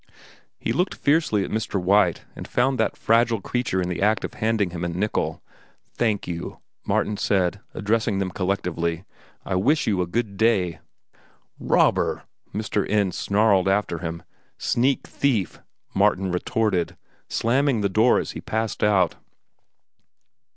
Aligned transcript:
He 0.57 0.73
looked 0.73 0.95
fiercely 0.95 1.43
at 1.45 1.51
Mr. 1.51 1.79
White, 1.79 2.25
and 2.35 2.47
found 2.47 2.79
that 2.79 2.97
fragile 2.97 3.39
creature 3.39 3.79
in 3.79 3.87
the 3.87 4.01
act 4.01 4.25
of 4.25 4.33
handing 4.33 4.71
him 4.71 4.83
a 4.83 4.87
nickel. 4.87 5.43
"Thank 5.93 6.27
you," 6.27 6.57
Martin 6.87 7.17
said, 7.17 7.59
addressing 7.75 8.17
them 8.17 8.31
collectively. 8.31 9.03
"I 9.45 9.53
wish 9.53 9.85
you 9.85 10.01
a 10.01 10.07
good 10.07 10.37
day." 10.37 10.79
"Robber!" 11.59 12.23
Mr. 12.51 12.89
Ends 12.89 13.15
snarled 13.15 13.67
after 13.67 13.99
him. 13.99 14.23
"Sneak 14.57 15.05
thief!" 15.05 15.61
Martin 15.93 16.31
retorted, 16.31 16.97
slamming 17.29 17.81
the 17.81 17.87
door 17.87 18.17
as 18.17 18.31
he 18.31 18.41
passed 18.41 18.83
out. 18.83 19.17